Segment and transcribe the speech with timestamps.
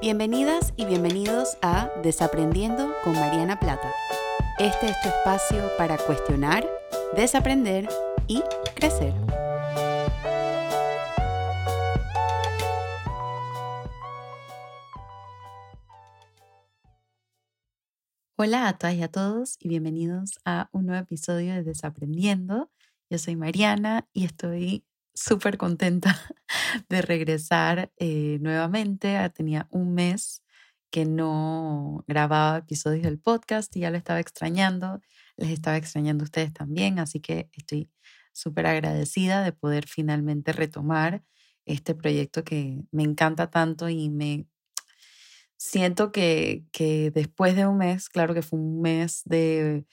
[0.00, 3.92] Bienvenidas y bienvenidos a Desaprendiendo con Mariana Plata.
[4.58, 6.66] Este es tu espacio para cuestionar,
[7.14, 7.86] desaprender
[8.26, 8.42] y
[8.74, 9.12] crecer.
[18.36, 22.70] Hola a todas y a todos y bienvenidos a un nuevo episodio de Desaprendiendo.
[23.10, 24.82] Yo soy Mariana y estoy
[25.14, 26.18] súper contenta
[26.88, 29.16] de regresar eh, nuevamente.
[29.16, 30.42] Ah, tenía un mes
[30.90, 35.00] que no grababa episodios del podcast y ya lo estaba extrañando.
[35.36, 37.90] Les estaba extrañando a ustedes también, así que estoy
[38.32, 41.22] súper agradecida de poder finalmente retomar
[41.66, 44.46] este proyecto que me encanta tanto y me
[45.56, 49.84] siento que, que después de un mes, claro que fue un mes de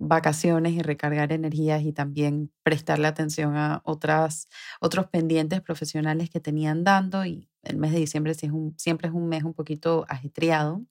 [0.00, 4.48] vacaciones y recargar energías y también prestarle atención a otras,
[4.80, 9.14] otros pendientes profesionales que tenían dando y el mes de diciembre es un, siempre es
[9.14, 10.82] un mes un poquito ajetreado.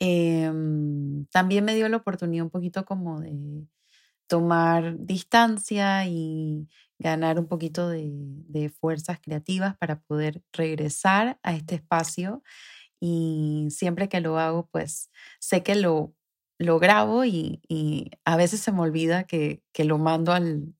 [0.00, 3.66] Em, también me dio la oportunidad un poquito como de
[4.28, 12.42] tomar distancia y ganar un poquito de fuerzas creativas para poder regresar a este espacio
[13.00, 16.14] y siempre que lo hago, pues sé que lo
[16.58, 17.60] lo grabo y,
[18.24, 20.74] a veces se me olvida que, que, lo mando al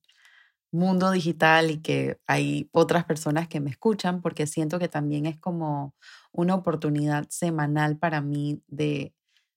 [0.71, 5.37] mundo digital y que hay otras personas que me escuchan porque siento que también es
[5.39, 5.95] como
[6.31, 9.13] una oportunidad semanal para mí de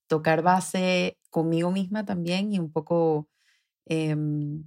[0.09, 3.29] tocar base conmigo misma también y un poco
[3.87, 4.65] em,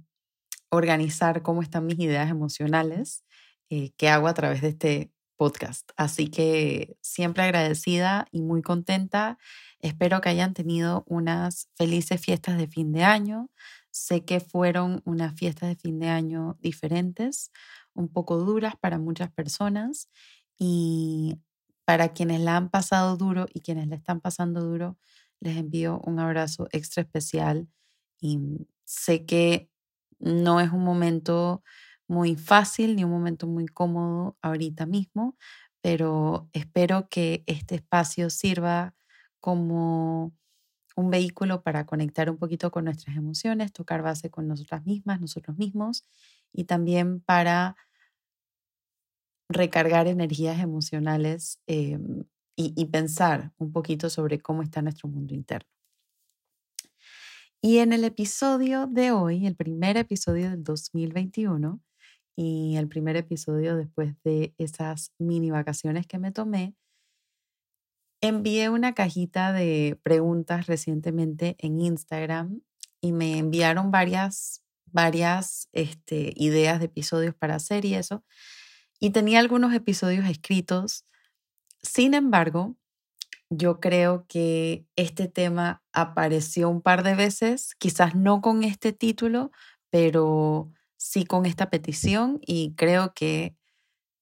[0.70, 3.24] organizar cómo están mis ideas emocionales
[3.70, 5.90] eh, que hago a través de este podcast.
[5.96, 9.38] Así que siempre agradecida y muy contenta
[9.82, 13.50] Espero que hayan tenido unas felices fiestas de fin de año.
[13.90, 17.50] Sé que fueron unas fiestas de fin de año diferentes,
[17.94, 20.08] un poco duras para muchas personas
[20.58, 21.36] y
[21.84, 24.98] para quienes la han pasado duro y quienes la están pasando duro,
[25.40, 27.68] les envío un abrazo extra especial
[28.20, 28.38] y
[28.84, 29.68] sé que
[30.20, 31.64] no es un momento
[32.06, 35.36] muy fácil ni un momento muy cómodo ahorita mismo,
[35.80, 38.94] pero espero que este espacio sirva
[39.42, 40.32] como
[40.96, 45.58] un vehículo para conectar un poquito con nuestras emociones, tocar base con nosotras mismas, nosotros
[45.58, 46.06] mismos,
[46.52, 47.76] y también para
[49.48, 52.24] recargar energías emocionales em,
[52.56, 55.68] y, y pensar un poquito sobre cómo está nuestro mundo interno.
[57.60, 61.80] Y en el episodio de hoy, el primer episodio del 2021
[62.36, 66.74] y el primer episodio después de esas mini vacaciones que me tomé,
[68.24, 72.62] Envié una cajita de preguntas recientemente en Instagram
[73.00, 78.24] y me enviaron varias, varias este, ideas de episodios para hacer y eso.
[79.00, 81.04] Y tenía algunos episodios escritos.
[81.82, 82.76] Sin embargo,
[83.50, 89.50] yo creo que este tema apareció un par de veces, quizás no con este título,
[89.90, 93.56] pero sí con esta petición y creo que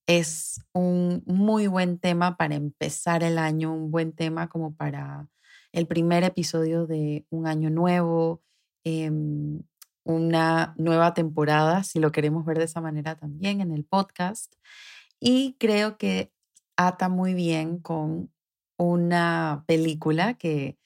[0.07, 5.29] es un muy buen tema para empezar el año, un buen tema como para
[5.71, 8.41] el primer episodio de un año nuevo,
[8.83, 9.63] em,
[10.03, 14.55] una nueva temporada, si lo queremos ver de esa manera también en el podcast.
[15.19, 16.31] Y creo que
[16.77, 18.31] ata muy bien con
[18.77, 20.77] una película que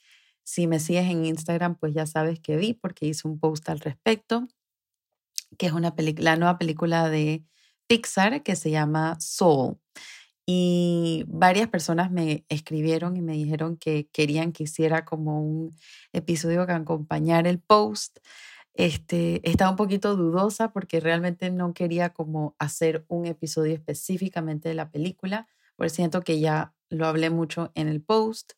[0.43, 3.79] si me sigues en Instagram, pues ya sabes que vi porque hice un post al
[3.79, 4.47] respecto,
[5.57, 7.43] que es una la nueva película de
[7.87, 9.77] Pixar que se llama Soul.
[10.47, 15.75] Y varias personas me escribieron y me dijeron que querían que hiciera como un
[16.13, 18.19] episodio que acompañara el post.
[18.75, 24.75] Este, estaba un poquito dudosa porque realmente no quería como hacer un episodio específicamente de
[24.75, 28.53] la película, porque siento que ya lo hablé mucho en el post.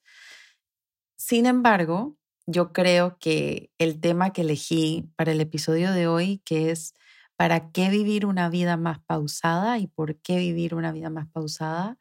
[1.16, 2.18] Sin embargo,
[2.48, 6.96] yo creo que el tema que elegí para el episodio de hoy, que es
[7.38, 11.98] para qué vivir una vida más pausada y por qué vivir una vida más pausada,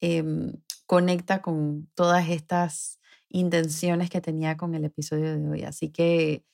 [0.00, 0.54] em,
[0.86, 5.62] conecta con todas estas intenciones que tenía con el episodio de hoy.
[5.64, 6.44] Así que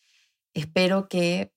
[0.54, 1.52] espero que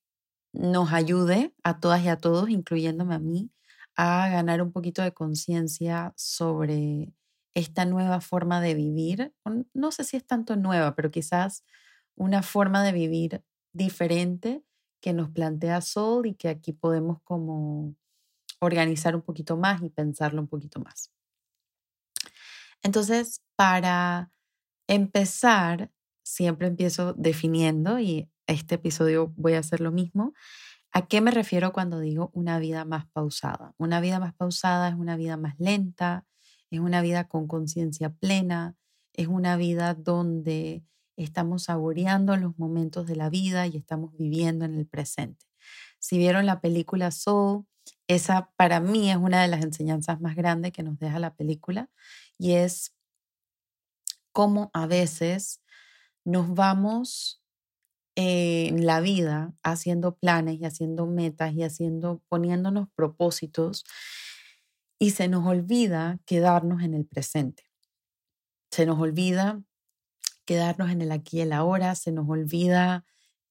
[0.53, 3.51] nos ayude a todas y a todos, incluyéndome a mí,
[3.95, 7.13] a ganar un poquito de conciencia sobre
[7.53, 9.33] esta nueva forma de vivir.
[9.73, 11.63] No sé si es tanto nueva, pero quizás
[12.15, 13.43] una forma de vivir
[13.73, 14.63] diferente
[15.01, 17.95] que nos plantea Sol y que aquí podemos como
[18.59, 21.11] organizar un poquito más y pensarlo un poquito más.
[22.83, 24.31] Entonces, para
[24.87, 25.91] empezar,
[26.23, 30.33] siempre empiezo definiendo y este episodio voy a hacer lo mismo.
[30.91, 33.73] ¿A qué me refiero cuando digo una vida más pausada?
[33.77, 36.25] Una vida más pausada es una vida más lenta,
[36.71, 38.75] es una vida con conciencia plena,
[39.13, 40.83] es una vida donde
[41.23, 45.45] estamos saboreando los momentos de la vida y estamos viviendo en el presente.
[45.99, 47.65] Si vieron la película Soul,
[48.07, 51.89] esa para mí es una de las enseñanzas más grandes que nos deja la película
[52.37, 52.93] y es
[54.31, 55.61] cómo a veces
[56.23, 57.41] nos vamos
[58.15, 63.85] en la vida haciendo planes y haciendo metas y haciendo poniéndonos propósitos
[64.99, 67.63] y se nos olvida quedarnos en el presente.
[68.71, 69.61] Se nos olvida
[70.49, 73.05] quedarnos en el aquí y el ahora, se nos olvida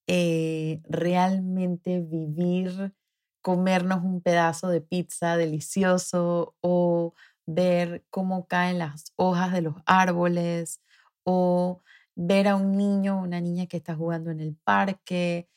[0.09, 2.93] eh, realmente vivir,
[3.41, 7.15] comernos un pedazo de pizza delicioso o
[7.47, 10.81] ver cómo caen las hojas de los árboles
[11.23, 11.83] o
[12.17, 15.49] ver a un niño o una niña que está jugando en el parque.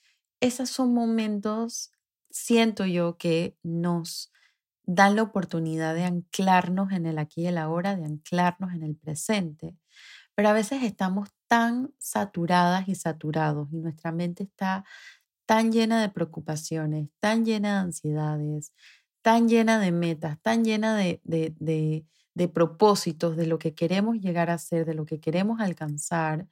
[0.42, 1.92] Esos son momentos,
[2.30, 4.32] siento yo, que nos
[4.84, 8.96] dan la oportunidad de anclarnos en el aquí y el ahora, de anclarnos en el
[8.96, 9.76] presente.
[10.36, 14.86] Pero a veces estamos tan saturadas y saturados y nuestra mente está
[15.46, 18.74] tan llena de preocupaciones, tan llena de ansiedades,
[19.22, 24.50] tan llena de metas, tan llena de, de, de, propósitos, de lo que queremos llegar
[24.50, 26.48] a ser, de lo que queremos alcanzar,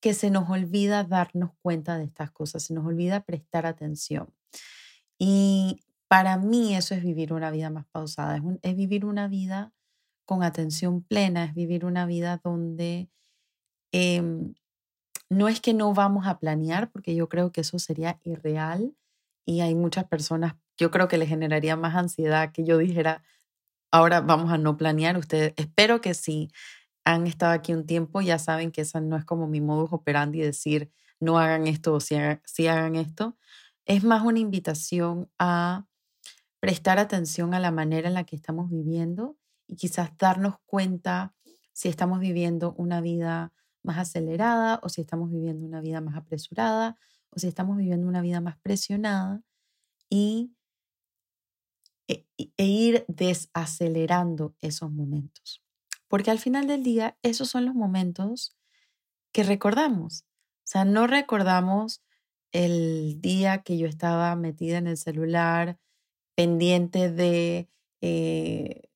[0.00, 4.32] que se nos olvida darnos cuenta de estas cosas, se nos olvida prestar atención.
[5.18, 9.72] Y para mí eso es vivir una vida más pausada, es, es vivir una vida
[10.24, 13.08] con atención plena, es vivir una vida donde
[13.92, 14.54] em,
[15.30, 18.94] no es que no vamos a planear, porque yo creo que eso sería irreal
[19.46, 23.22] y hay muchas personas, yo creo que les generaría más ansiedad que yo dijera,
[23.90, 25.16] ahora vamos a no planear.
[25.18, 26.50] Ustedes, espero que si
[27.04, 30.40] han estado aquí un tiempo, ya saben que esa no es como mi modus operandi
[30.40, 30.90] decir
[31.20, 33.36] no hagan esto o si hagan esto.
[33.86, 35.86] Es más una invitación a
[36.60, 39.36] prestar atención a la manera en la que estamos viviendo
[39.66, 41.34] y quizás darnos cuenta
[41.72, 46.98] si estamos viviendo una vida más acelerada o si estamos viviendo una vida más apresurada
[47.30, 49.42] o si estamos viviendo una vida más presionada
[50.08, 50.52] y,
[52.08, 55.62] e, e ir desacelerando esos momentos.
[56.08, 58.54] Porque al final del día, esos son los momentos
[59.32, 60.24] que recordamos.
[60.58, 62.02] O sea, no recordamos
[62.52, 65.78] el día que yo estaba metida en el celular,
[66.34, 67.70] pendiente de,
[68.02, 68.90] eh,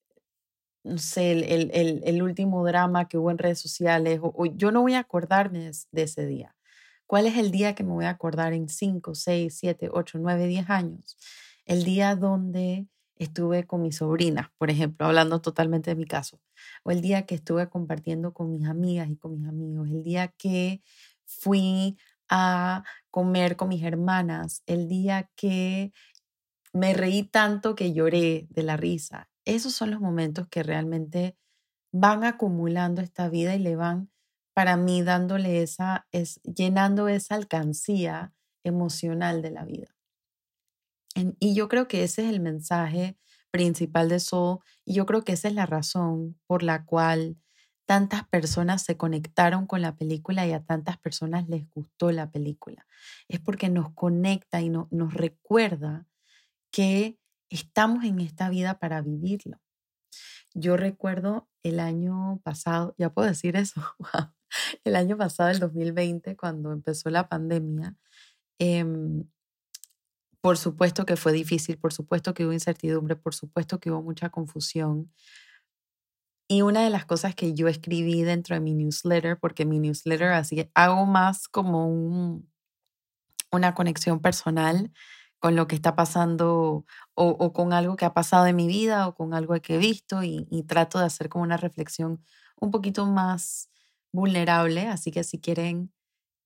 [0.87, 4.21] no sé, el, el, el, último drama que hubo en redes sociales.
[4.23, 6.55] O, yo no voy a acordarme de ese día.
[7.06, 10.47] ¿Cuál es el día que me voy a acordar en 5, 6, 7, 8, 9,
[10.47, 11.17] 10 años?
[11.65, 12.87] El día donde
[13.17, 16.41] estuve con mis sobrinas, por ejemplo, hablando totalmente de mi caso,
[16.85, 20.29] o el día que estuve compartiendo con mis amigas y con mis amigos, el día
[20.29, 20.83] que
[21.25, 21.97] fui
[22.29, 25.93] a comer con mis hermanas, el día que
[26.73, 29.29] me reí tanto que lloré de la risa.
[29.46, 31.37] Esos son los momentos que realmente
[31.93, 34.10] van acumulando esta vida y le van
[34.54, 38.34] para mí dándole esa, es llenando esa alcancía
[38.64, 39.88] emocional de la vida.
[41.40, 43.16] y yo creo que ese es el mensaje
[43.50, 47.38] principal de Soul y yo creo que esa es la razón por la cual
[47.87, 52.87] tantas personas se conectaron con la película y a tantas personas les gustó la película.
[53.28, 56.06] Es porque nos conecta y nos recuerda
[56.70, 57.19] que
[57.50, 59.61] estamos en esta vida para vivirlo.
[60.54, 63.82] Yo recuerdo el año pasado, ya puedo decir eso,
[64.85, 67.94] el año pasado, el 2020, cuando empezó la pandemia,
[68.59, 69.25] em,
[70.40, 74.30] por supuesto que fue difícil, por supuesto que hubo incertidumbre, por supuesto que hubo mucha
[74.30, 75.12] confusión.
[76.49, 80.28] Y una de las cosas que yo escribí dentro de mi newsletter, porque mi newsletter
[80.28, 82.49] así hago más como un,
[83.50, 84.92] una conexión personal
[85.38, 89.14] con lo que está pasando o, con algo que ha pasado en mi vida o
[89.14, 92.23] con algo que he visto y, trato de hacer como una reflexión
[92.61, 93.71] un poquito más
[94.12, 95.93] vulnerable, así que si quieren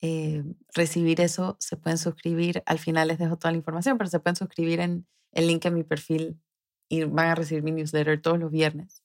[0.01, 0.43] eh,
[0.75, 2.63] recibir eso, se pueden suscribir.
[2.67, 5.75] Al final les dejo toda la información, pero se pueden suscribir en el link en
[5.75, 6.41] mi perfil
[6.89, 9.05] y van a recibir mi newsletter todos los viernes.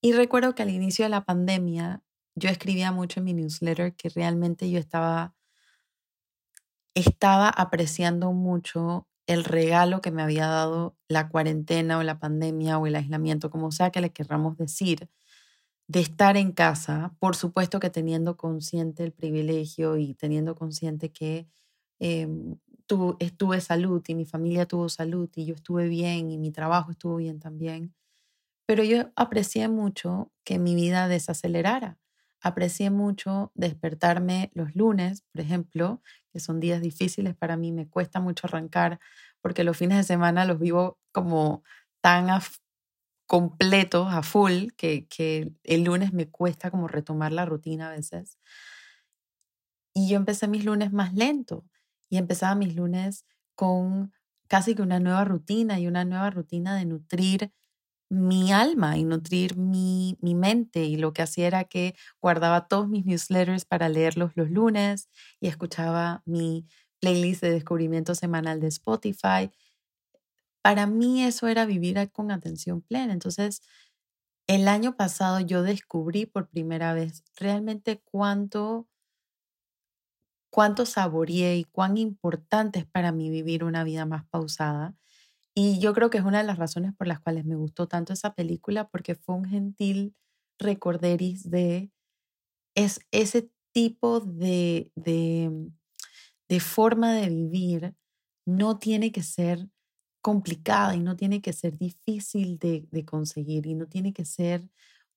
[0.00, 2.02] Y recuerdo que al inicio de la pandemia
[2.34, 5.34] yo escribía mucho en mi newsletter que realmente yo estaba,
[6.94, 12.86] estaba apreciando mucho el regalo que me había dado la cuarentena o la pandemia o
[12.86, 15.08] el aislamiento, como sea que le querramos decir,
[15.88, 21.48] de estar en casa, por supuesto que teniendo consciente el privilegio y teniendo consciente que
[22.00, 22.28] eh,
[22.86, 26.90] tu, estuve salud y mi familia tuvo salud y yo estuve bien y mi trabajo
[26.92, 27.94] estuvo bien también.
[28.66, 31.98] Pero yo aprecié mucho que mi vida desacelerara.
[32.42, 38.20] Aprecié mucho despertarme los lunes, por ejemplo, que son días difíciles para mí, me cuesta
[38.20, 38.98] mucho arrancar
[39.40, 41.62] porque los fines de semana los vivo como
[42.00, 42.28] tan
[43.26, 48.38] completos, a full, que, que el lunes me cuesta como retomar la rutina a veces.
[49.94, 51.64] Y yo empecé mis lunes más lento
[52.08, 54.12] y empezaba mis lunes con
[54.48, 57.52] casi que una nueva rutina y una nueva rutina de nutrir
[58.12, 60.84] mi alma y nutrir mi, mi, mente.
[60.84, 65.08] Y lo que hacía era que guardaba todos mis newsletters para leerlos los lunes
[65.40, 66.66] y escuchaba mi
[67.00, 69.50] playlist de descubrimiento semanal de Spotify.
[70.62, 73.14] Para mí eso era vivir con atención plena.
[73.14, 73.62] Entonces,
[74.46, 78.88] el año pasado yo descubrí por primera vez realmente cuánto,
[80.50, 84.94] cuánto saboreé y cuán importante es para mí vivir una vida más pausada
[85.54, 88.12] y yo creo que es una de las razones por las cuales me gustó tanto
[88.12, 90.14] esa película, porque fue un gentil
[90.58, 91.90] recorderis de
[92.74, 95.50] es ese tipo de, de,
[96.48, 97.94] de forma de vivir
[98.46, 99.68] no tiene que ser
[100.22, 104.68] complicada y no tiene que ser difícil de, de, conseguir y no tiene que ser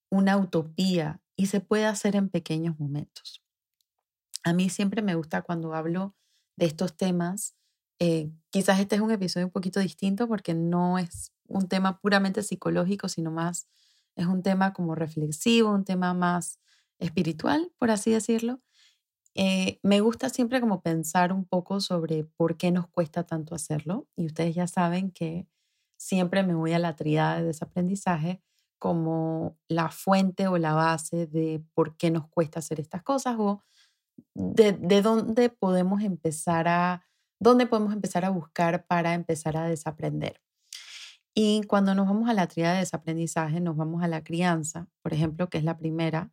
[0.10, 3.44] una utopía y se puede hacer en pequeños momentos.
[4.44, 6.16] A mí siempre me gusta cuando hablo
[6.56, 7.56] de estos temas
[8.00, 12.44] eh, quizás este es un episodio un poquito distinto porque no es un tema puramente
[12.44, 13.68] psicológico, sino más
[14.16, 16.60] es un tema como reflexivo, un tema más
[17.00, 18.62] espiritual, por así decirlo.
[19.36, 24.08] Eh, me gusta siempre como pensar un poco sobre por qué nos cuesta tanto hacerlo.
[24.16, 25.48] Y ustedes ya saben que
[25.98, 28.42] siempre me voy a la triada de desaprendizaje
[28.80, 33.62] como la fuente o la base de por qué nos cuesta hacer estas cosas o
[34.34, 37.06] de, de dónde podemos empezar a
[37.40, 40.42] dónde podemos empezar a buscar para empezar a desaprender.
[41.34, 45.14] Y cuando nos vamos a la tríada de desaprendizaje, nos vamos a la crianza, por
[45.14, 46.32] ejemplo, que es la primera.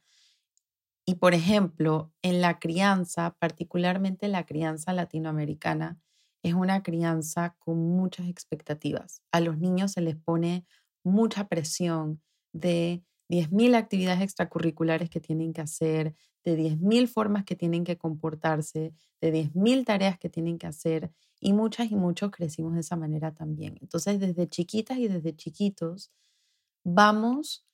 [1.05, 5.99] Y por ejemplo, en la crianza, particularmente la crianza latinoamericana,
[6.45, 9.23] es una crianza con muchas expectativas.
[9.33, 10.67] A los niños se les pone
[11.05, 17.83] mucha presión de 10.000 actividades extracurriculares que tienen que hacer, de 10.000 formas que tienen
[17.83, 21.11] que comportarse, de 10.000 tareas que tienen que hacer
[21.41, 23.79] y muchas y muchos crecimos de esa manera también.
[23.81, 26.13] Entonces, desde chiquitas y desde chiquitos,
[26.85, 27.65] vamos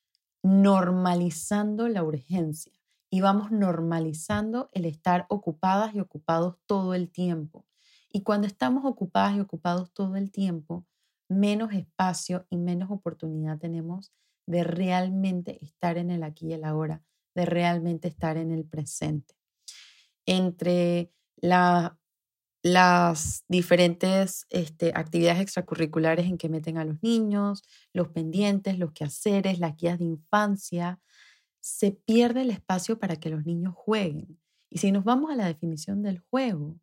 [0.45, 2.73] normalizando la urgencia
[3.11, 7.67] y vamos normalizando el estar ocupadas y ocupados todo el tiempo.
[8.13, 10.87] Y cuando estamos ocupadas y ocupados todo el tiempo,
[11.29, 14.13] menos espacio y menos oportunidad tenemos
[14.49, 17.03] de realmente estar en el aquí y el ahora,
[17.35, 19.35] de realmente estar en el presente.
[20.25, 21.13] Entre
[21.43, 27.63] las diferentes este, actividades extracurriculares en que meten a los niños,
[27.93, 30.99] los pendientes, los quehaceres, las guías de infancia,
[31.61, 34.41] se pierde el espacio para que los niños jueguen.
[34.71, 36.81] Y si nos vamos a la definición del juego,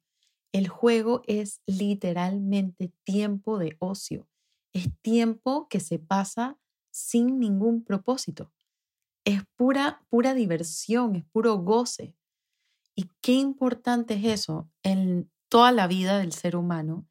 [0.52, 4.28] el juego es literalmente tiempo de ocio.
[4.72, 6.60] Es tiempo que se pasa
[6.96, 8.54] sin ningún propósito.
[9.26, 12.16] Es pura, pura diversión, es puro goce.
[12.96, 17.06] Y qué importante es eso en toda la vida del ser humano,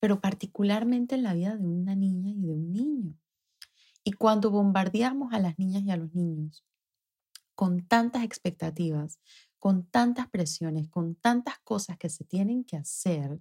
[0.00, 3.14] pero particularmente en la vida de una niña y de un niño.
[4.02, 6.64] Y cuando bombardeamos a las niñas y a los niños
[7.54, 9.20] con tantas expectativas,
[9.60, 13.40] con tantas presiones, con tantas cosas que se tienen que hacer,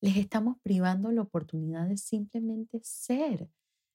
[0.00, 3.48] les estamos privando la oportunidad de simplemente ser,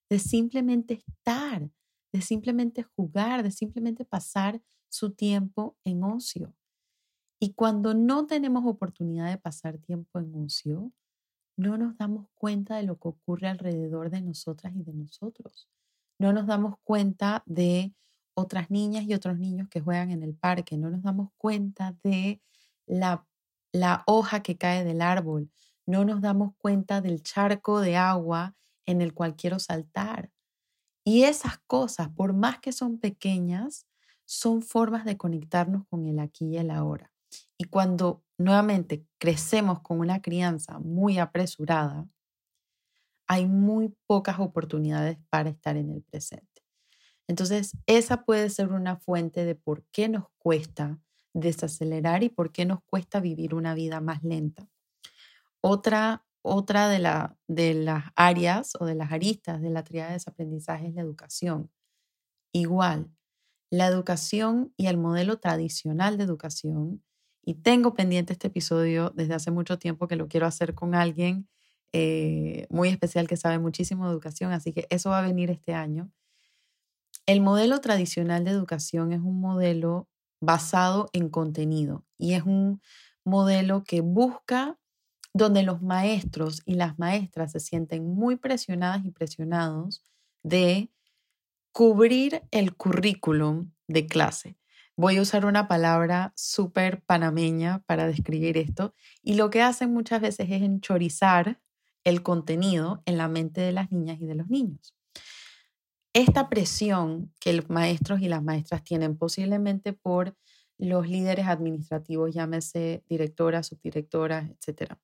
[0.10, 1.70] de simplemente estar,
[2.12, 6.54] de simplemente jugar, de simplemente pasar su tiempo en ocio.
[7.40, 10.92] Y cuando no tenemos oportunidad de pasar tiempo en ocio,
[11.58, 15.70] no nos damos cuenta de lo que ocurre alrededor de nosotras y de nosotros.
[16.20, 17.94] No nos damos cuenta de
[18.34, 20.78] otras niñas y otros niños que juegan en el parque.
[20.78, 22.42] No nos damos cuenta de
[22.86, 23.26] la,
[23.72, 25.50] la hoja que cae del árbol.
[25.86, 28.56] No nos damos cuenta del charco de agua
[28.86, 30.32] en el cual quiero saltar.
[31.04, 33.88] Y esas cosas, por más que son pequeñas,
[34.26, 37.12] son formas de conectarnos con el aquí y el ahora.
[37.58, 42.08] Y cuando nuevamente crecemos con una crianza muy apresurada,
[43.28, 46.64] hay muy pocas oportunidades para estar en el presente.
[47.28, 51.00] Entonces, esa puede ser una fuente de por qué nos cuesta
[51.34, 54.70] desacelerar y por qué nos cuesta vivir una vida más lenta.
[55.60, 60.16] Otra otra de, la, de las áreas o de las aristas de la triada de
[60.16, 61.72] desaprendizaje es la educación.
[62.54, 63.12] Igual,
[63.72, 67.04] la educación y el modelo tradicional de educación,
[67.44, 71.48] y tengo pendiente este episodio desde hace mucho tiempo que lo quiero hacer con alguien
[71.94, 75.74] eh, muy especial que sabe muchísimo de educación, así que eso va a venir este
[75.74, 76.12] año.
[77.26, 80.08] El modelo tradicional de educación es un modelo
[80.42, 82.82] basado en contenido y es un
[83.24, 84.78] modelo que busca
[85.36, 90.02] donde los maestros y las maestras se sienten muy presionadas y presionados
[90.44, 90.90] de
[91.74, 94.56] cubrir el currículum de clase.
[94.96, 100.22] Voy a usar una palabra súper panameña para describir esto y lo que hacen muchas
[100.22, 101.60] veces es enchorizar
[102.06, 104.96] el contenido en la mente de las niñas y de los niños.
[106.14, 110.38] Esta presión que los maestros y las maestras tienen posiblemente por
[110.78, 114.96] los líderes administrativos, llámese directoras, subdirectoras, etc.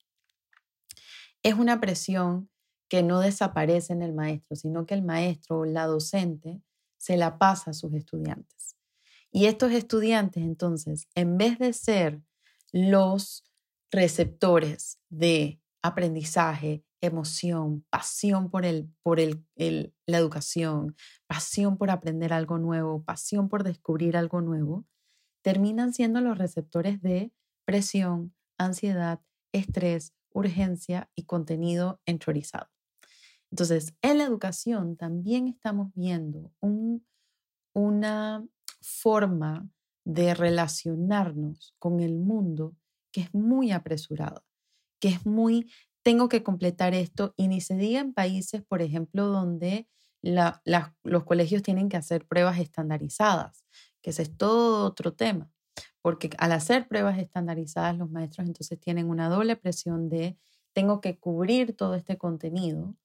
[1.42, 2.50] Es una presión
[2.88, 6.60] que no desaparece en el maestro, sino que el maestro o la docente
[6.98, 8.76] se la pasa a sus estudiantes.
[9.30, 12.20] Y estos estudiantes, entonces, en vez de ser
[12.70, 13.44] los
[13.90, 20.94] receptores de aprendizaje, emoción, pasión por, el, por el, la educación,
[21.26, 24.86] pasión por aprender algo nuevo, pasión por descubrir algo nuevo,
[25.42, 27.32] terminan siendo los receptores de
[27.64, 29.20] presión, ansiedad,
[29.52, 32.68] estrés, urgencia y contenido enchorizado.
[33.50, 36.52] Entonces, en la educación también estamos viendo
[37.74, 38.46] una
[38.80, 39.68] forma
[40.04, 42.74] de relacionarnos con el mundo
[43.12, 44.42] que es muy apresurada,
[45.00, 45.70] que es muy,
[46.02, 49.86] tengo que completar esto, y ni se diga en países, por ejemplo, donde
[50.22, 53.64] los colegios tienen que hacer pruebas estandarizadas,
[54.00, 55.50] que ese es todo otro tema,
[56.02, 60.36] porque al hacer pruebas estandarizadas los maestros entonces tienen una doble presión de
[60.72, 62.96] tengo que cubrir todo este contenido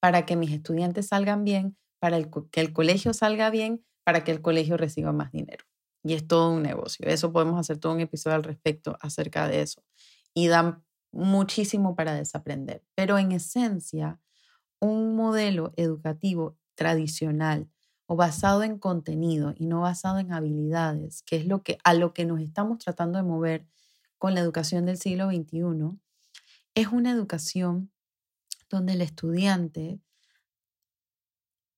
[0.00, 4.42] para que mis estudiantes salgan bien, para que el colegio salga bien, para que el
[4.42, 5.64] colegio reciba más dinero.
[6.02, 7.06] Y es todo un negocio.
[7.06, 9.84] Eso podemos hacer todo un episodio al respecto acerca de eso.
[10.34, 10.82] Y dan
[11.12, 12.82] muchísimo para desaprender.
[12.96, 14.18] Pero en esencia,
[14.80, 17.68] un modelo educativo tradicional
[18.12, 22.12] o basado en contenido y no basado en habilidades, que es lo que a lo
[22.12, 23.66] que nos estamos tratando de mover
[24.18, 25.98] con la educación del siglo XXI,
[26.74, 27.90] es una educación
[28.68, 29.98] donde el estudiante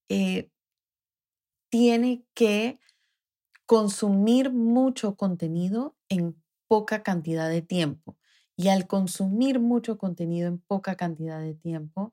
[0.09, 0.51] eh,
[1.69, 2.81] tiene que
[3.65, 6.35] consumir mucho contenido en
[6.67, 8.17] poca cantidad de tiempo.
[8.57, 12.13] Y al consumir mucho contenido en poca cantidad de tiempo,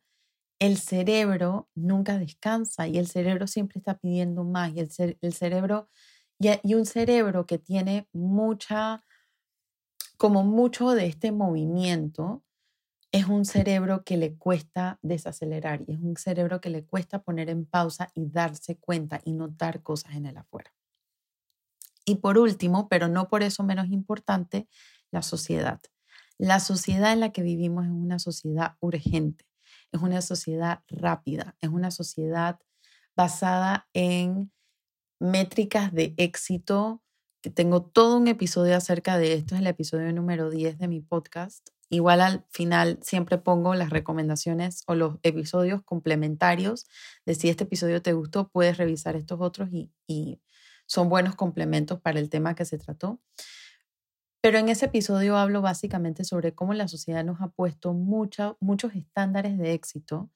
[0.62, 4.72] el cerebro nunca descansa y el cerebro siempre está pidiendo más.
[4.76, 5.90] Y el, el cerebro,
[6.40, 9.04] y, un cerebro que tiene mucha,
[10.18, 12.44] como mucho de este movimiento,
[13.12, 17.50] es un cerebro que le cuesta desacelerar y es un cerebro que le cuesta poner
[17.50, 20.72] en pausa y darse cuenta y notar cosas en el afuera.
[22.06, 24.68] Y por último, pero no por eso menos importante,
[25.10, 25.82] la sociedad.
[26.38, 29.51] La sociedad en la que vivimos es una sociedad urgente,
[29.92, 32.60] es una sociedad rápida, es una sociedad
[33.16, 34.52] basada en
[35.20, 37.02] métricas de éxito,
[37.42, 41.02] que tengo todo un episodio acerca de esto, es el episodio número 10 de mi
[41.02, 46.86] podcast, Igual al final siempre pongo las recomendaciones o los episodios complementarios
[47.26, 50.40] de si este episodio te gustó, puedes revisar estos otros y,
[50.88, 53.22] son buenos complementos para el tema que se trató.
[54.42, 59.58] Pero en ese episodio hablo básicamente sobre cómo la sociedad nos ha puesto muchos estándares
[59.58, 60.30] de éxito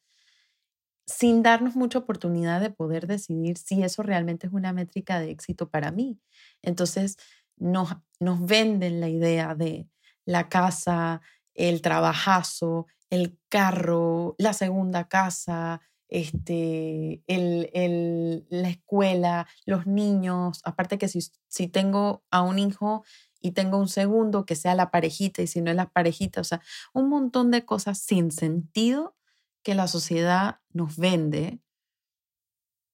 [1.07, 5.69] sin darnos mucha oportunidad de poder decidir si eso realmente es una métrica de éxito
[5.69, 6.19] para mí.
[6.61, 7.17] Entonces
[7.57, 9.87] nos, nos venden la idea de
[10.25, 11.21] la casa,
[11.53, 21.07] el trabajazo, el carro, la segunda casa, este, el, la escuela, los niños, aparte que
[21.07, 23.03] si, si tengo a un hijo
[23.41, 26.43] y tengo un segundo, que sea la parejita y si no es la parejita, o
[26.43, 26.61] sea,
[26.93, 29.15] un montón de cosas sin sentido
[29.63, 31.59] que la sociedad nos vende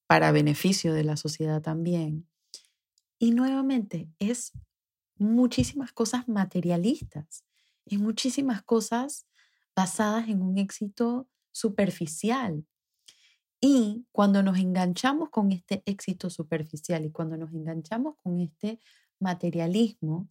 [0.07, 2.27] para beneficio de la sociedad también.
[3.19, 4.51] Y nuevamente es
[5.17, 7.45] muchísimas cosas materialistas
[7.85, 9.27] en muchísimas cosas
[9.75, 12.65] basadas en un éxito superficial.
[13.59, 18.79] Y cuando nos enganchamos con este éxito superficial y cuando nos enganchamos con este
[19.21, 20.29] materialismo,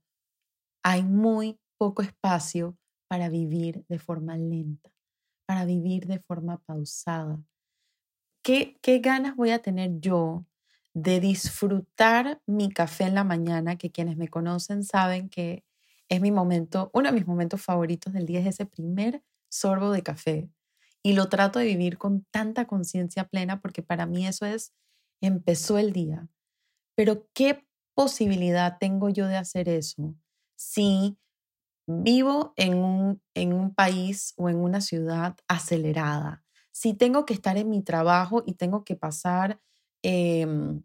[0.83, 2.76] hay muy poco espacio
[3.09, 4.90] para vivir de forma lenta,
[5.46, 7.42] para vivir de forma pausada.
[8.42, 10.46] ¿Qué, qué ganas voy a tener yo
[10.94, 13.76] de disfrutar mi café en la mañana?
[13.76, 15.64] Que quienes me conocen saben que
[16.09, 20.03] es mi momento, uno de mis momentos favoritos del día es ese primer sorbo de
[20.03, 20.50] café.
[21.03, 24.72] Y lo trato de vivir con tanta conciencia plena porque para mí eso es,
[25.20, 26.29] empezó el día.
[26.96, 30.14] Pero ¿qué posibilidad tengo yo de hacer eso
[30.57, 31.18] si
[31.87, 36.44] vivo en un, en un país o en una ciudad acelerada?
[36.70, 39.61] Si tengo que estar en mi trabajo y tengo que pasar
[40.03, 40.83] em,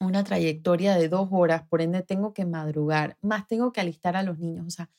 [0.00, 4.22] una trayectoria de dos horas, por ende tengo que madrugar, más tengo que alistar a
[4.22, 4.66] los niños.
[4.66, 4.90] O sea,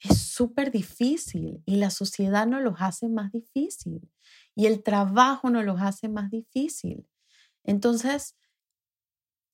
[0.00, 4.08] es súper difícil y la sociedad no los hace más difícil
[4.54, 7.06] y el trabajo no los hace más difícil.
[7.64, 8.36] Entonces,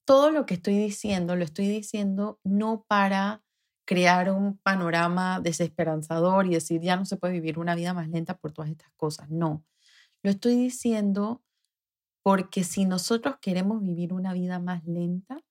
[0.05, 3.43] todo lo que estoy diciendo lo estoy diciendo no para
[3.85, 8.37] crear un panorama desesperanzador y decir ya no se puede vivir una vida más lenta
[8.39, 9.31] por todas estas cosas.
[9.31, 9.65] No,
[10.23, 11.43] lo estoy diciendo
[12.23, 15.43] porque si nosotros queremos vivir una vida más lenta,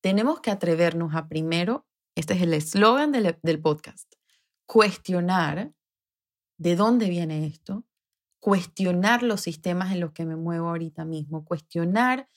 [0.00, 4.14] tenemos que atrevernos a primero, este es el eslogan del, podcast,
[4.66, 5.72] cuestionar
[6.58, 7.84] de dónde viene esto,
[8.38, 12.28] cuestionar los sistemas en los que me muevo ahorita mismo, cuestionar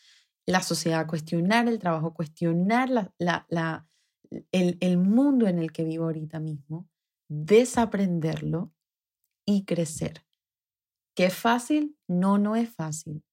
[0.49, 3.87] la sociedad, cuestionar el trabajo, cuestionar la,
[4.51, 6.89] el, el mundo en el que vivo ahorita mismo,
[7.29, 8.73] desaprenderlo
[9.45, 10.25] y crecer.
[11.15, 11.95] ¿Qué es fácil?
[12.07, 13.23] No, no es fácil,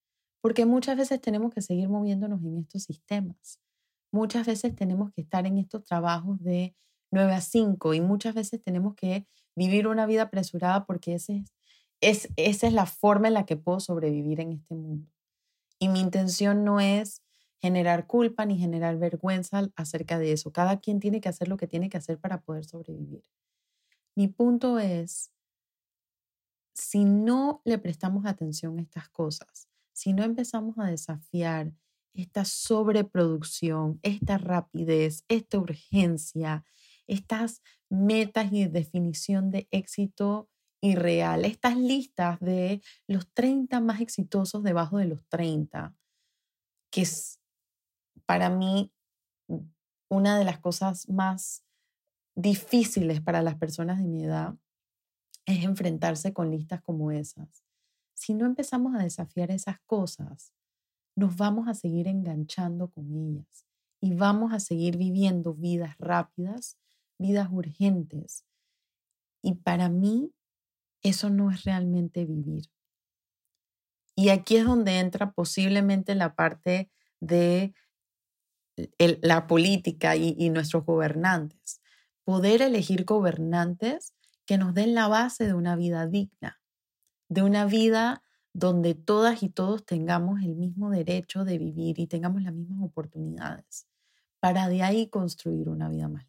[0.43, 3.61] porque muchas veces tenemos que seguir moviéndonos en estos sistemas.
[4.13, 6.77] Muchas veces tenemos que estar en estos trabajos de
[7.13, 9.27] 9 a 5 y muchas veces tenemos que
[9.57, 11.45] vivir una vida apresurada porque ese
[12.03, 15.11] es, esa es la forma en la que puedo sobrevivir en este mundo.
[15.79, 17.23] Y mi intención no es
[17.59, 20.53] generar culpa ni generar vergüenza acerca de eso.
[20.53, 23.25] Cada quien tiene que hacer lo que tiene que hacer para poder sobrevivir.
[24.15, 25.31] Mi punto es,
[26.75, 31.73] si no le prestamos atención a estas cosas, si no empezamos a desafiar
[32.15, 36.65] esta sobreproducción, esta rapidez, esta urgencia,
[37.07, 40.49] estas metas y definición de éxito
[40.81, 45.95] irreal, estas listas de los 30 más exitosos debajo de los 30,
[46.91, 47.41] que es
[48.27, 48.93] para mí
[50.09, 51.65] una de las cosas más
[52.35, 54.55] difíciles para las personas de mi edad,
[55.47, 57.65] es enfrentarse con listas como esas.
[58.15, 60.53] Si no empezamos a desafiar esas cosas,
[61.15, 63.67] nos vamos a seguir enganchando con ellas
[64.01, 66.79] y vamos a seguir viviendo vidas rápidas
[67.19, 68.45] vidas urgentes.
[69.43, 70.33] Y para mí,
[71.03, 72.67] eso no es realmente vivir.
[74.15, 77.75] Y aquí es donde entra posiblemente la parte de
[78.99, 81.81] la política y, y nuestros gobernantes.
[82.25, 84.15] Poder elegir gobernantes
[84.47, 86.61] que nos den la base de una vida digna,
[87.29, 92.43] de una vida donde todas y todos tengamos el mismo derecho de vivir y tengamos
[92.43, 93.87] las mismas oportunidades,
[94.41, 96.27] para de ahí construir una vida más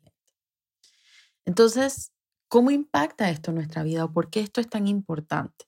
[1.47, 2.11] entonces,
[2.47, 5.65] ¿cómo impacta esto nuestra vida o por qué esto es tan importante?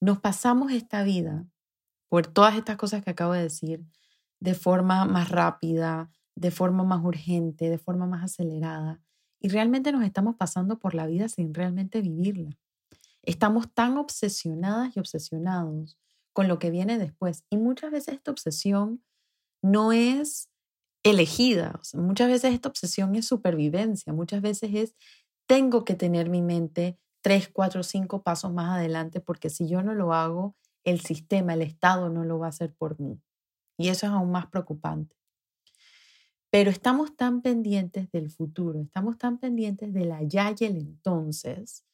[0.00, 1.46] Nos pasamos esta vida
[2.08, 3.84] por todas estas cosas que acabo de decir
[4.40, 9.00] de forma más rápida, de forma más urgente, de forma más acelerada.
[9.40, 12.58] Y realmente nos estamos pasando por la vida sin realmente vivirla.
[13.22, 15.98] Estamos tan obsesionadas y obsesionados
[16.32, 17.44] con lo que viene después.
[17.50, 19.02] Y muchas veces esta obsesión
[19.62, 20.48] no es
[21.02, 21.80] elegida.
[21.94, 24.94] muchas veces esta obsesión es supervivencia, muchas veces es
[25.46, 29.94] tengo que tener mi mente tres, cuatro, cinco pasos más adelante porque si yo no
[29.94, 30.54] lo hago,
[30.84, 33.20] el sistema, el Estado no lo va a hacer por mí.
[33.76, 35.16] Y eso es aún más preocupante.
[36.50, 41.84] Pero estamos tan pendientes del futuro, estamos tan pendientes del allá y el entonces,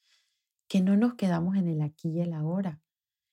[0.68, 2.80] que no nos quedamos en el aquí y el ahora.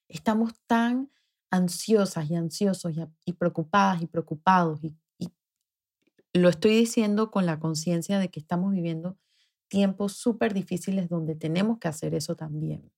[0.08, 1.10] Estamos tan
[1.50, 2.94] ansiosas y ansiosos
[3.26, 4.96] y, preocupadas y preocupados y
[6.32, 9.18] lo estoy diciendo con la conciencia de que estamos viviendo
[9.70, 12.92] tiempos súper difíciles donde tenemos que hacer eso también.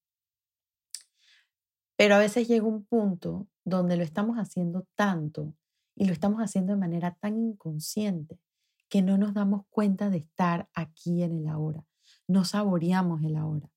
[1.97, 5.55] Pero a veces llega un punto donde lo estamos haciendo tanto
[5.95, 8.41] y lo estamos haciendo de manera tan inconsciente
[8.89, 11.87] que no nos damos cuenta de estar aquí en el ahora.
[12.27, 13.71] No saboreamos el ahora.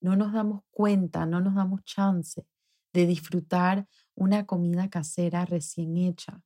[0.00, 2.44] No nos damos cuenta, no nos damos chance
[2.92, 3.86] de disfrutar
[4.16, 6.42] una comida casera recién hecha,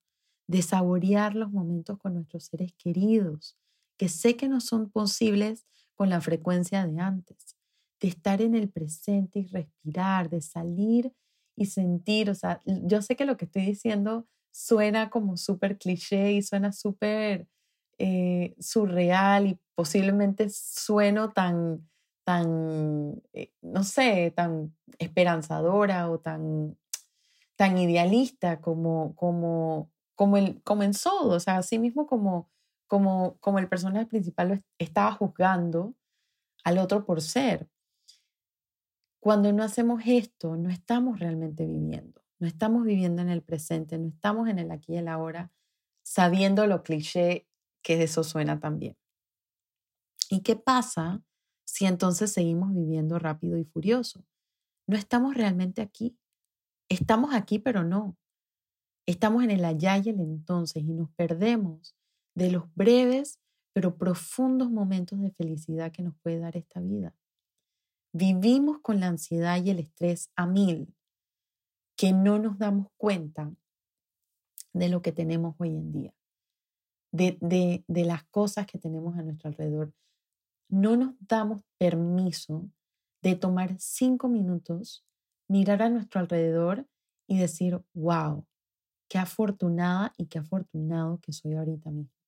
[0.46, 3.56] de saborear los momentos con nuestros seres queridos,
[3.96, 5.64] que sé que no son posibles
[5.94, 7.56] con la frecuencia de antes,
[8.00, 11.12] de estar en el presente y respirar, de salir
[11.56, 16.32] y sentir, o sea, yo sé que lo que estoy diciendo suena como súper cliché
[16.32, 17.48] y suena súper
[17.98, 21.88] eh, surreal y posiblemente sueno tan,
[22.24, 26.76] tan, eh, no sé, tan esperanzadora o tan,
[27.56, 32.48] tan idealista como, como como, el, comenzó, o sea, así mismo como,
[32.86, 35.94] como, como el personaje principal estaba juzgando
[36.64, 37.68] al otro por ser.
[39.20, 44.08] Cuando no hacemos esto, no estamos realmente viviendo, no estamos viviendo en el presente, no
[44.08, 45.50] estamos en el aquí y el ahora,
[46.02, 47.46] sabiendo lo cliché
[47.82, 48.96] que eso suena también.
[50.30, 51.22] ¿Y qué pasa
[51.64, 54.24] si entonces seguimos viviendo rápido y furioso?
[54.86, 56.18] No estamos realmente aquí.
[56.88, 58.16] Estamos aquí, pero no.
[59.06, 61.94] Estamos en el allá y el entonces y nos perdemos
[62.34, 63.38] de los breves
[63.74, 67.12] pero profundos momentos de felicidad que nos puede dar esta vida.
[68.12, 70.94] Vivimos con la ansiedad y el estrés a mil,
[71.96, 73.52] que no nos damos cuenta
[74.72, 76.14] de lo que tenemos hoy en día.
[77.10, 79.92] de, de, las cosas que tenemos a nuestro alrededor.
[80.68, 82.68] No nos damos permiso
[83.22, 85.04] de tomar cinco minutos,
[85.48, 86.88] mirar a nuestro alrededor
[87.28, 88.44] y decir, wow,
[89.08, 92.23] qué afortunada y qué afortunado que soy ahorita mismo.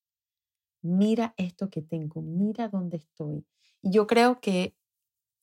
[0.87, 3.45] Mira esto que tengo, mira dónde estoy.
[3.83, 4.77] Y yo creo que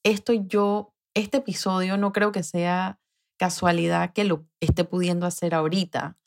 [0.04, 3.00] esto yo, este episodio no creo que sea
[3.38, 6.18] casualidad que lo esté pudiendo hacer ahorita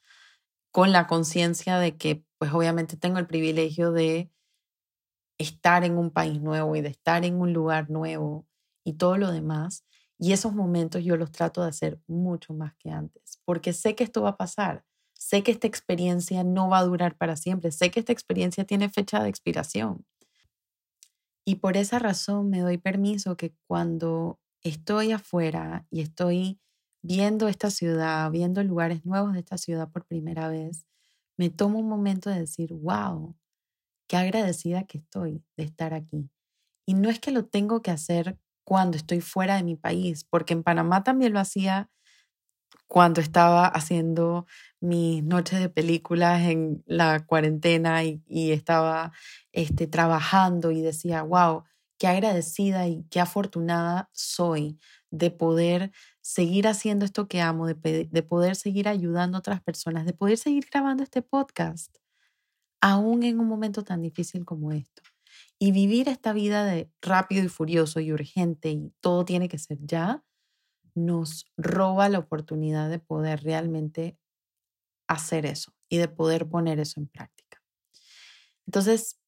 [0.73, 4.31] con la conciencia de que pues obviamente tengo el privilegio de
[5.39, 8.47] estar en un país nuevo y de estar en un lugar nuevo
[8.85, 9.85] y todo lo demás.
[10.19, 14.05] Y esos momentos yo los trato de hacer mucho más que antes, porque sé que
[14.05, 14.85] esto va a pasar,
[15.19, 18.89] sé que esta experiencia no va a durar para siempre, sé que esta experiencia tiene
[18.89, 20.05] fecha de expiración.
[21.45, 26.61] Y por esa razón me doy permiso que cuando estoy afuera y estoy
[27.03, 30.87] viendo esta ciudad, viendo lugares nuevos de esta ciudad por primera vez,
[31.37, 33.37] me tomo un momento de decir, wow,
[34.09, 36.31] qué agradecida que estoy de estar aquí.
[36.85, 40.53] Y no es que lo tengo que hacer cuando estoy fuera de mi país, porque
[40.53, 41.91] en Panamá también lo hacía
[42.87, 44.47] cuando estaba haciendo
[44.81, 48.23] mis noches de películas en la cuarentena y,
[48.53, 49.13] estaba
[49.53, 51.65] este, trabajando y decía, wow,
[51.99, 54.79] qué agradecida y qué afortunada soy
[55.11, 60.05] de poder seguir haciendo esto que amo, de, de poder seguir ayudando a otras personas,
[60.07, 61.97] de poder seguir grabando este podcast,
[62.81, 65.03] aún en un momento tan difícil como esto.
[65.59, 69.79] Y vivir esta vida de rápido y furioso y urgente y todo tiene que ser
[69.81, 70.23] ya,
[70.97, 74.19] nos roba la oportunidad de poder realmente
[75.07, 77.63] hacer eso y de poder poner eso en práctica.
[78.67, 79.21] Entonces,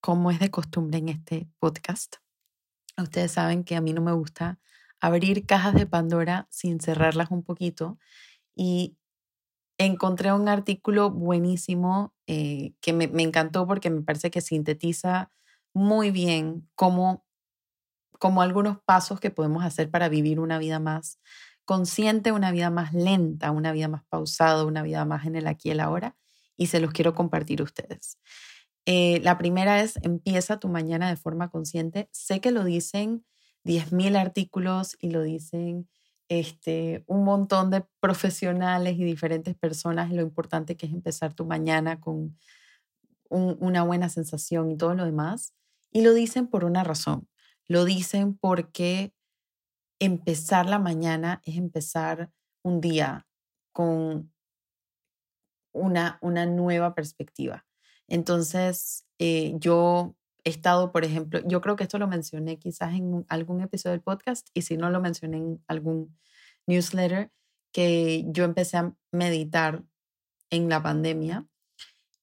[0.00, 2.16] como es de costumbre en este podcast,
[2.98, 4.58] ustedes saben que a mí no me gusta
[5.00, 7.98] abrir cajas de Pandora sin cerrarlas un poquito
[8.54, 8.96] y
[9.78, 15.30] encontré un artículo buenísimo eh, que me, me, encantó porque me parece que sintetiza
[15.74, 17.25] muy bien cómo,
[18.18, 21.18] cómo algunos pasos que podemos hacer para vivir una vida más
[21.64, 25.68] consciente, una vida más lenta, una vida más pausada, una vida más en el aquí
[25.68, 26.16] y el ahora,
[26.56, 28.18] y se los quiero compartir a ustedes.
[28.86, 32.08] Eh, la primera es, empieza tu mañana de forma consciente.
[32.12, 33.24] Sé que lo dicen
[33.64, 35.88] 10.000 artículos y lo dicen
[36.28, 42.00] este, un montón de profesionales y diferentes personas, lo importante que es empezar tu mañana
[42.00, 42.38] con
[43.28, 45.52] una buena sensación y todo lo demás.
[45.90, 47.28] Y lo dicen por una razón.
[47.68, 49.12] Lo dicen porque
[49.98, 52.30] empezar la mañana es empezar
[52.62, 53.26] un día
[53.72, 54.32] con
[55.72, 57.66] una, una nueva perspectiva.
[58.08, 63.26] Entonces, eh, yo he estado, por ejemplo, yo creo que esto lo mencioné quizás en
[63.28, 66.16] algún episodio del podcast y si no lo mencioné en algún
[66.66, 67.30] newsletter,
[67.72, 69.84] que yo empecé a meditar
[70.50, 71.46] en la pandemia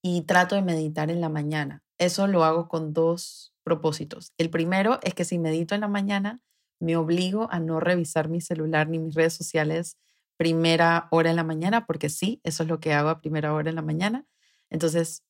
[0.02, 1.84] y trato de meditar en la mañana.
[1.98, 4.34] Eso lo hago con dos propósitos.
[4.38, 6.42] El primero es que si medito en la mañana,
[6.80, 9.98] me obligo a no revisar mi celular ni mis redes sociales
[10.38, 13.70] primera hora en la mañana, porque sí, eso es lo que hago a primera hora
[13.70, 14.26] en la mañana.
[14.70, 15.24] Entonces,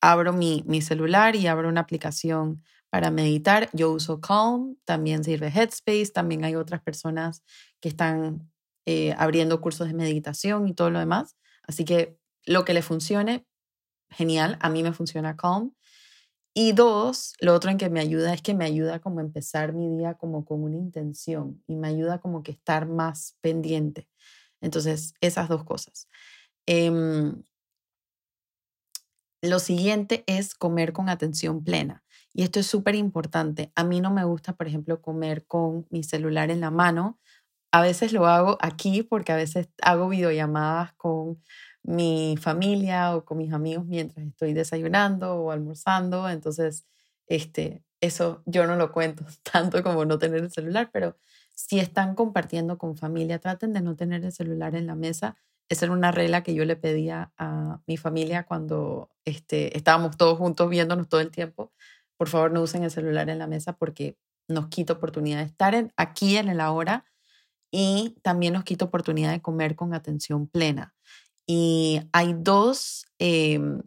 [0.00, 3.70] abro mi, mi celular y abro una aplicación para meditar.
[3.72, 7.42] Yo uso Calm, también sirve Headspace, también hay otras personas
[7.80, 8.50] que están
[8.86, 11.36] eh, abriendo cursos de meditación y todo lo demás.
[11.62, 13.46] Así que lo que le funcione,
[14.10, 15.74] genial, a mí me funciona Calm.
[16.54, 19.72] Y dos, lo otro en que me ayuda es que me ayuda como a empezar
[19.72, 24.08] mi día como con una intención y me ayuda como que estar más pendiente.
[24.60, 26.08] Entonces, esas dos cosas.
[26.66, 27.42] Em,
[29.42, 32.04] lo siguiente es comer con atención plena.
[32.32, 33.72] Y esto es súper importante.
[33.74, 37.18] A mí no me gusta, por ejemplo, comer con mi celular en la mano.
[37.72, 41.42] A veces lo hago aquí porque a veces hago videollamadas con
[41.82, 46.28] mi familia o con mis amigos mientras estoy desayunando o almorzando.
[46.28, 46.86] Entonces,
[47.26, 51.16] este, eso yo no lo cuento tanto como no tener el celular, pero
[51.54, 55.36] si están compartiendo con familia, traten de no tener el celular en la mesa
[55.70, 60.36] esa era una regla que yo le pedía a mi familia cuando este, estábamos todos
[60.36, 61.72] juntos viéndonos todo el tiempo.
[62.16, 65.92] Por favor, no usen el celular en la mesa porque nos quita oportunidad de estar
[65.96, 67.06] aquí en el ahora
[67.70, 70.92] y también nos quita oportunidad de comer con atención plena.
[71.52, 73.82] Y hay dos em,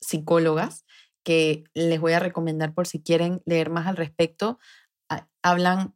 [0.00, 0.84] psicólogas
[1.22, 4.58] que les voy a recomendar por si quieren leer más al respecto.
[5.40, 5.94] Hablan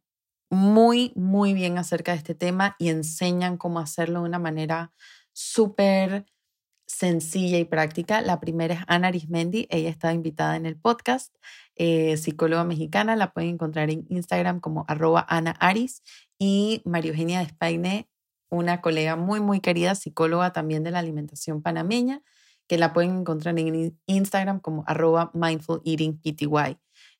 [0.49, 4.93] muy, muy bien acerca de este tema y enseñan cómo hacerlo de una manera
[5.33, 6.25] súper
[6.87, 8.21] sencilla y práctica.
[8.21, 11.35] La primera es Ana Arismendi, ella está invitada en el podcast,
[11.75, 16.01] eh, psicóloga mexicana, la pueden encontrar en Instagram como arroba Ana Aris
[16.39, 18.07] y María Eugenia Despaine,
[18.53, 22.21] una colega muy, muy querida, psicóloga también de la alimentación panameña,
[22.67, 26.19] que la pueden encontrar en Instagram como arroba mindful eating.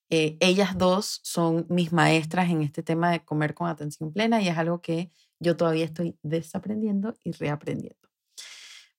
[0.10, 4.48] Eh, ellas dos son mis maestras en este tema de comer con atención plena y
[4.48, 8.10] es algo que yo todavía estoy desaprendiendo y reaprendiendo.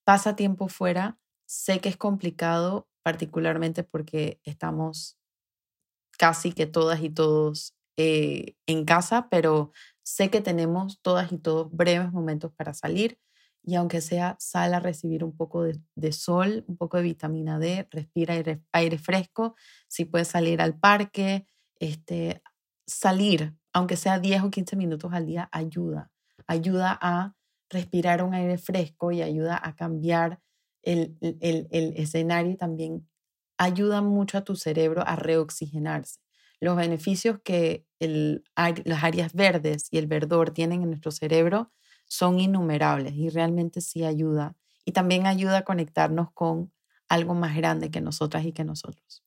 [0.05, 5.16] Pasa tiempo fuera, sé que es complicado, particularmente porque estamos
[6.18, 9.73] casi que todas y todos eh, en casa, pero
[10.05, 13.19] sé que tenemos todas y todos breves momentos para salir
[13.67, 17.88] y aunque sea sal a recibir un poco de, sol, un poco de vitamina D,
[17.90, 18.35] respira
[18.73, 19.57] aire, fresco,
[19.88, 21.47] si puedes salir al parque,
[21.81, 22.43] este,
[22.87, 26.11] salir, aunque sea 10 o 15 minutos al día, ayuda,
[26.47, 27.35] ayuda a
[27.71, 30.40] respirar un aire fresco y ayuda a cambiar
[30.83, 33.09] el, el, el escenario y también
[33.57, 36.23] ayuda mucho a tu cerebro a reoxigenarse.
[36.61, 38.45] Los beneficios que el,
[38.85, 41.73] las áreas verdes y el verdor tienen en nuestro cerebro
[42.07, 44.57] son innumerables y realmente sí ayuda.
[44.85, 46.73] Y también ayuda a conectarnos con
[47.09, 49.23] algo más grande que nosotras y que nosotros.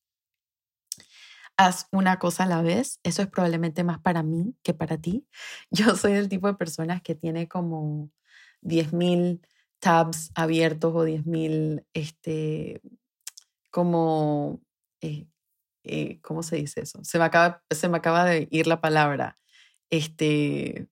[1.57, 2.99] Haz una cosa a la vez.
[3.03, 5.27] Eso es probablemente más para mí que para ti.
[5.71, 8.11] Yo soy del tipo de personas que tiene como
[8.61, 9.41] 10.000
[9.79, 12.81] tabs abiertos o 10.000, este,
[13.71, 14.61] como,
[15.01, 15.27] eh,
[15.87, 17.03] eh, ¿cómo se dice eso?
[17.03, 19.37] Se me, acaba, se me acaba de ir la palabra.
[19.89, 20.87] Este,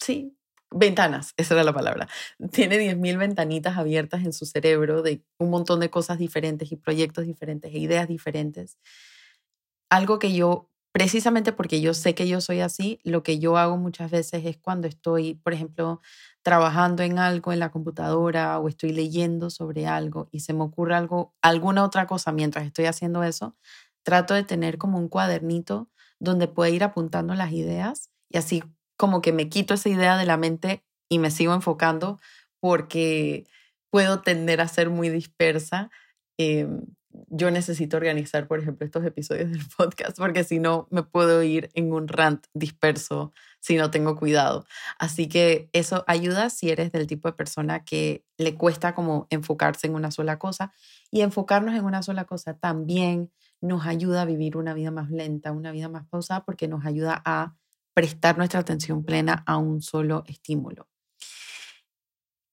[0.00, 0.36] sí,
[0.74, 2.08] Ventanas, esa era la palabra.
[2.52, 7.26] Tiene 10.000 ventanitas abiertas en su cerebro de un montón de cosas diferentes y proyectos
[7.26, 8.78] diferentes e ideas diferentes.
[9.90, 13.76] Algo que yo, precisamente porque yo sé que yo soy así, lo que yo hago
[13.76, 16.00] muchas veces es cuando estoy, por ejemplo,
[16.42, 20.94] trabajando en algo en la computadora o estoy leyendo sobre algo y se me ocurre
[20.94, 23.56] algo, alguna otra cosa mientras estoy haciendo eso,
[24.02, 25.88] trato de tener como un cuadernito
[26.18, 28.62] donde pueda ir apuntando las ideas y así
[28.96, 32.20] como que me quito esa idea de la mente y me sigo enfocando
[32.60, 33.46] porque
[33.90, 35.90] puedo tender a ser muy dispersa.
[36.38, 36.86] Em,
[37.28, 41.70] yo necesito organizar, por ejemplo, estos episodios del podcast porque si no me puedo ir
[41.74, 44.64] en un rant disperso si no tengo cuidado.
[44.98, 49.86] Así que eso ayuda si eres del tipo de persona que le cuesta como enfocarse
[49.86, 50.72] en una sola cosa
[51.10, 53.30] y enfocarnos en una sola cosa también
[53.62, 57.22] nos ayuda a vivir una vida más lenta, una vida más pausada porque nos ayuda
[57.24, 57.56] a
[57.94, 60.88] prestar nuestra atención plena a un solo estímulo.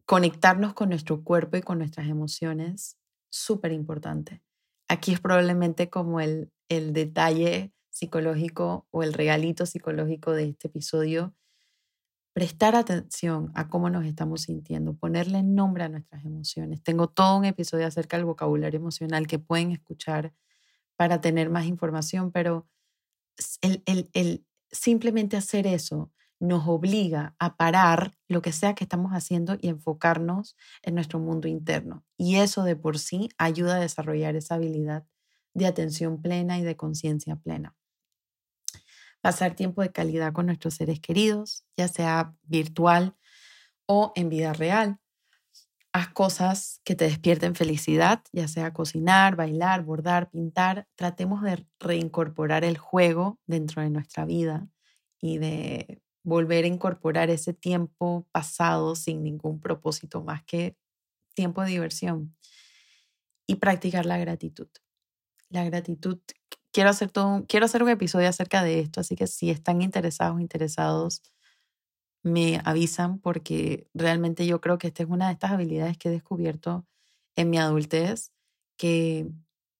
[0.05, 2.97] Conectarnos con nuestro cuerpo y con nuestras emociones,
[3.29, 4.43] súper importante.
[4.87, 11.33] Aquí es probablemente como el, el detalle psicológico o el regalito psicológico de este episodio.
[12.33, 16.83] Prestar atención a cómo nos estamos sintiendo, ponerle nombre a nuestras emociones.
[16.83, 20.33] Tengo todo un episodio acerca del vocabulario emocional que pueden escuchar
[20.99, 22.67] para tener más información, pero
[23.61, 29.57] el, el, simplemente hacer eso nos obliga a parar lo que sea que estamos haciendo
[29.61, 32.03] y enfocarnos en nuestro mundo interno.
[32.17, 35.05] Y eso de por sí ayuda a desarrollar esa habilidad
[35.53, 37.77] de atención plena y de conciencia plena.
[39.21, 43.15] Pasar tiempo de calidad con nuestros seres queridos, ya sea virtual
[43.85, 44.99] o en vida real.
[45.91, 50.87] Haz cosas que te despierten felicidad, ya sea cocinar, bailar, bordar, pintar.
[50.95, 54.69] Tratemos de reincorporar el juego dentro de nuestra vida
[55.19, 60.77] y de volver a incorporar ese tiempo pasado sin ningún propósito más que
[61.33, 62.35] tiempo de diversión
[63.47, 64.67] y practicar la gratitud.
[65.49, 66.19] La gratitud,
[66.71, 70.39] quiero hacer todo, quiero hacer un episodio acerca de esto, así que si están interesados,
[70.41, 71.23] interesados,
[72.23, 76.11] me avisan porque realmente yo creo que esta es una de estas habilidades que he
[76.11, 76.85] descubierto
[77.35, 78.31] en mi adultez
[78.77, 79.29] que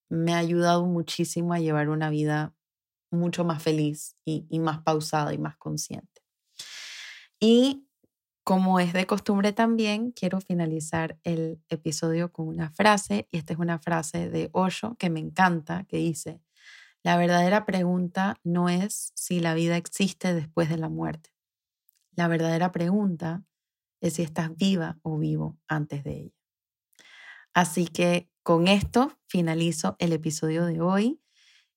[0.10, 2.54] me ha ayudado muchísimo a llevar una vida
[3.12, 6.22] mucho más feliz y, más pausada y más consciente.
[7.40, 7.86] Y
[8.44, 13.60] como es de costumbre también, quiero finalizar el episodio con una frase, y esta es
[13.60, 16.42] una frase de Osho que me encanta, que dice,
[17.04, 21.30] la verdadera pregunta no es si la vida existe después de la muerte,
[22.20, 23.46] la verdadera pregunta
[24.02, 26.36] es si estás viva o vivo antes de ella.
[27.54, 31.22] Así que con esto finalizo el episodio de hoy.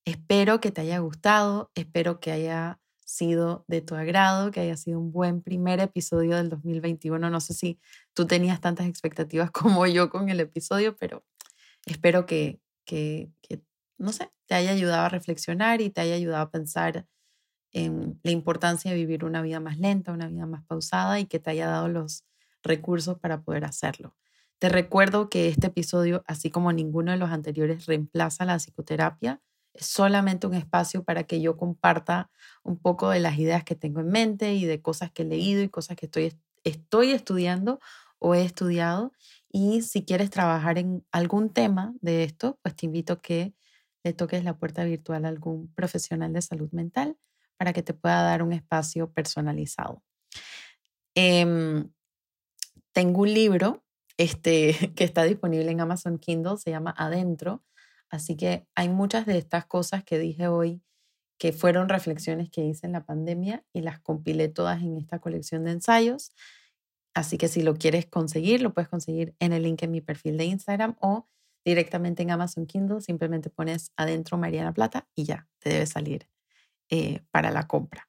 [0.04, 4.98] Espero que te haya gustado, espero que haya sido de tu agrado, que haya sido
[4.98, 7.30] un buen primer episodio del 2021.
[7.30, 7.78] No sé si
[8.12, 11.24] tú tenías tantas expectativas como yo con el episodio, pero
[11.86, 13.62] espero que, que, que
[13.96, 17.06] no sé, te haya ayudado a reflexionar y te haya ayudado a pensar
[17.72, 21.38] en la importancia de vivir una vida más lenta, una vida más pausada y que
[21.38, 22.24] te haya dado los
[22.62, 24.14] recursos para poder hacerlo.
[24.58, 29.40] Te recuerdo que este episodio, así como ninguno de los anteriores, reemplaza la psicoterapia.
[29.74, 32.30] Es solamente un espacio para que yo comparta
[32.62, 35.62] un poco de las ideas que tengo en mente y de cosas que he leído
[35.62, 37.80] y cosas que estoy, estoy estudiando
[38.18, 39.12] o he estudiado.
[39.50, 43.54] Y si quieres trabajar en algún tema de esto, pues te invito a que
[44.04, 47.16] le toques la puerta virtual a algún profesional de salud mental
[47.62, 50.02] para que te pueda dar un espacio personalizado.
[51.14, 51.92] Em,
[52.90, 53.84] tengo un libro
[54.16, 57.62] este, que está disponible en Amazon Kindle, se llama Adentro,
[58.10, 60.82] así que hay muchas de estas cosas que dije hoy
[61.38, 65.62] que fueron reflexiones que hice en la pandemia y las compilé todas en esta colección
[65.62, 66.32] de ensayos.
[67.14, 70.36] Así que si lo quieres conseguir, lo puedes conseguir en el link en mi perfil
[70.36, 71.28] de Instagram o
[71.64, 73.02] directamente en Amazon Kindle.
[73.02, 76.31] Simplemente pones adentro Mariana Plata y ya te debe salir
[76.94, 78.06] eh, para la compra.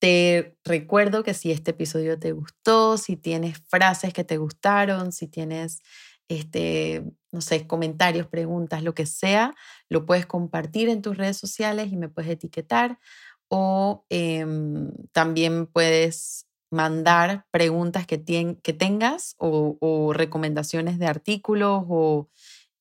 [0.00, 5.26] Te recuerdo que si este episodio te gustó, si tienes frases que te gustaron, si
[5.26, 5.82] tienes
[6.28, 7.02] este,
[7.32, 9.56] no sé, comentarios, preguntas, lo que sea,
[9.88, 13.00] lo puedes compartir en tus redes sociales y me puedes etiquetar
[13.48, 18.22] o em, también puedes mandar preguntas que,
[18.62, 22.28] que tengas o, recomendaciones de artículos o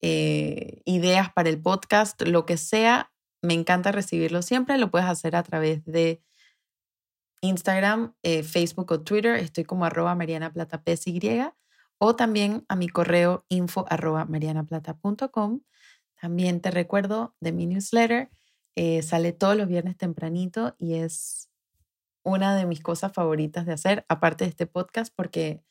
[0.02, 3.12] eh, ideas para el podcast, lo que sea.
[3.48, 4.78] Me encanta recibirlo siempre.
[4.78, 6.22] Lo puedes hacer a través de
[7.40, 9.38] Instagram, eh, Facebook o Twitter.
[9.38, 10.84] Estoy como arroba Mariana Plata
[11.98, 13.86] o también a mi correo info.
[16.20, 18.30] También te recuerdo de mi newsletter,
[18.76, 21.50] eh, sale todos los viernes tempranito y es
[22.24, 25.64] una de mis cosas favoritas de hacer, aparte de este podcast, porque,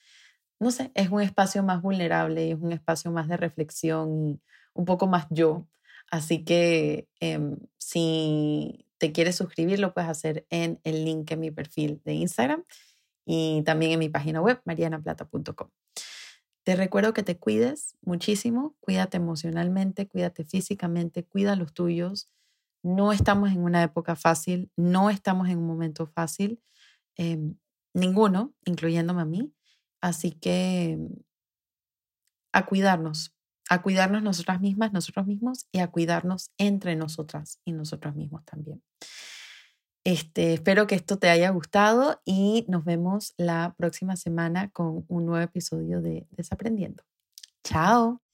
[0.58, 4.40] no sé, es un espacio más vulnerable, es un espacio más de reflexión y
[4.72, 5.68] un poco más yo.
[6.10, 11.50] Así que em, si te quieres suscribir, lo puedes hacer en el link en mi
[11.50, 12.64] perfil de Instagram
[13.26, 15.68] y también en mi página web, marianaplata.com.
[16.64, 22.28] Te recuerdo que te cuides muchísimo, cuídate emocionalmente, cuídate físicamente, cuida los tuyos.
[22.82, 26.60] No estamos en una época fácil, no estamos en un momento fácil,
[27.16, 27.56] em,
[27.94, 29.52] ninguno, incluyéndome a mí.
[30.00, 30.98] Así que
[32.52, 33.35] a cuidarnos,
[33.68, 38.82] a cuidarnos nosotras mismas, nosotros mismos y a cuidarnos entre nosotras y nosotros mismos también.
[40.04, 45.26] Este, espero que esto te haya gustado y nos vemos la próxima semana con un
[45.26, 47.02] nuevo episodio de Desaprendiendo.
[47.64, 48.25] Chao.